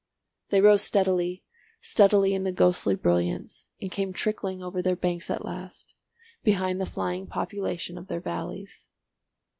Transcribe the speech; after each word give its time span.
They 0.49 0.61
rose 0.61 0.81
steadily, 0.81 1.43
steadily 1.79 2.33
in 2.33 2.43
the 2.43 2.51
ghostly 2.51 2.95
brilliance, 2.95 3.67
and 3.79 3.91
came 3.91 4.13
trickling 4.13 4.63
over 4.63 4.81
their 4.81 4.95
banks 4.95 5.29
at 5.29 5.45
last, 5.45 5.93
behind 6.43 6.81
the 6.81 6.87
flying 6.89 7.27
population 7.27 7.99
of 7.99 8.07
their 8.07 8.19
valleys. 8.21 8.87